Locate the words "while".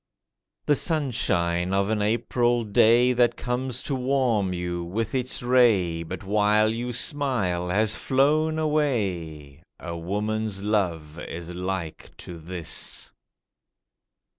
6.23-6.71